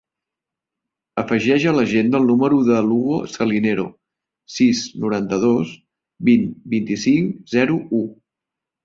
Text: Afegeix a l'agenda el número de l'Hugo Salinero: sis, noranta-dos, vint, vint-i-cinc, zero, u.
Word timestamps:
Afegeix 1.23 1.65
a 1.71 1.73
l'agenda 1.79 2.21
el 2.21 2.23
número 2.29 2.57
de 2.69 2.79
l'Hugo 2.85 3.19
Salinero: 3.33 3.85
sis, 4.55 4.81
noranta-dos, 5.05 5.75
vint, 6.31 6.49
vint-i-cinc, 6.75 7.37
zero, 7.59 7.77
u. 8.01 8.01